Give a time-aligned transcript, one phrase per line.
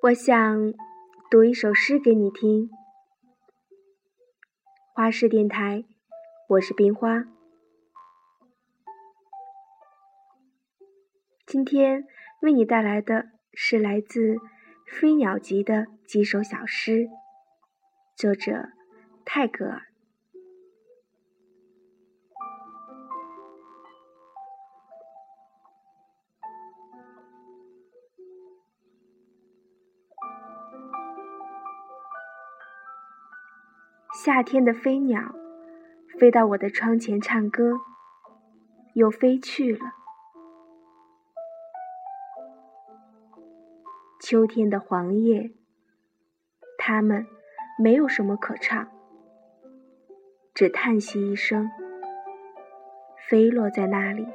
[0.00, 0.72] 我想
[1.28, 2.70] 读一首诗给你听。
[4.94, 5.84] 花式电台，
[6.50, 7.24] 我是冰花。
[11.44, 12.04] 今天
[12.42, 14.36] 为你带来的是来自
[14.86, 17.08] 《飞鸟集》的几首小诗，
[18.16, 18.68] 作者
[19.24, 19.82] 泰戈尔。
[34.20, 35.32] 夏天的飞鸟，
[36.18, 37.78] 飞到我的窗前唱歌，
[38.94, 39.92] 又飞去了。
[44.20, 45.52] 秋天的黄叶，
[46.76, 47.28] 它们
[47.80, 48.88] 没有什么可唱，
[50.52, 51.70] 只叹息一声，
[53.28, 54.26] 飞落在那里。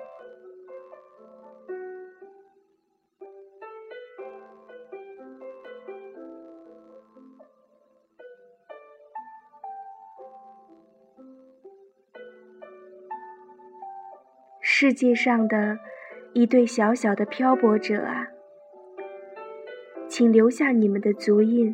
[14.83, 15.79] 世界上的
[16.33, 18.27] 一对小小的漂泊者啊，
[20.09, 21.73] 请留下你们的足印，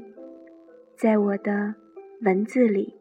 [0.96, 1.74] 在我的
[2.22, 3.00] 文字里。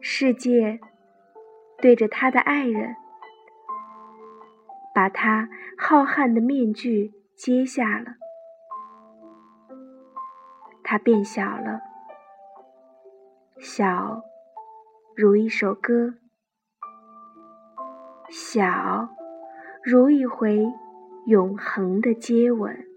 [0.00, 0.78] 世界。
[1.80, 2.96] 对着他的爱人，
[4.94, 8.16] 把他浩瀚的面具揭下了。
[10.82, 11.80] 他变小了，
[13.58, 14.22] 小
[15.16, 16.14] 如一首歌，
[18.28, 19.08] 小
[19.82, 20.66] 如一回
[21.26, 22.89] 永恒的接吻。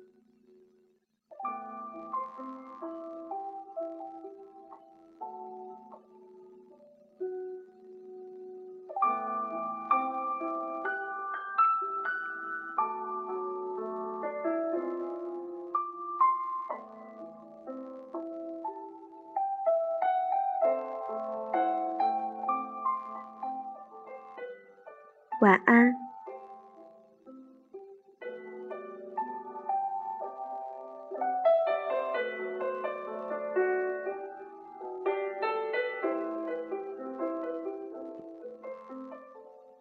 [25.40, 26.03] 晚安。